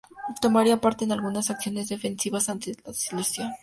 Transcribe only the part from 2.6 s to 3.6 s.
de su disolución.